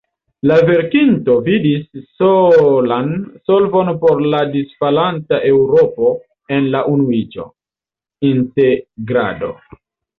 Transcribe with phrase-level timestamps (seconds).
[0.51, 3.13] La verkinto vidis solan
[3.53, 6.13] solvon por la disfalanta Eŭropo
[6.59, 7.51] en la unuiĝo,
[8.37, 9.57] integrado.